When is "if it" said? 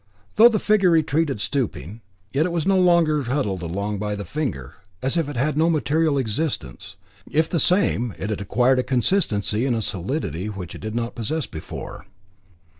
5.15-5.37